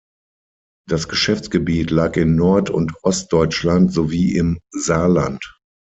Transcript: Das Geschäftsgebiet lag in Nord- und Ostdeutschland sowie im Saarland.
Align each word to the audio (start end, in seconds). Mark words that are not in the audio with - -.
Das 0.89 1.07
Geschäftsgebiet 1.09 1.91
lag 1.91 2.15
in 2.17 2.35
Nord- 2.35 2.71
und 2.71 2.91
Ostdeutschland 3.03 3.93
sowie 3.93 4.35
im 4.35 4.57
Saarland. 4.71 5.45